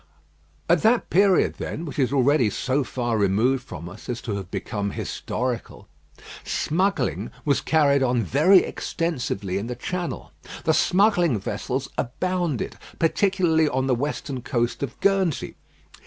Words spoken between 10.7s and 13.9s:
smuggling vessels abounded, particularly on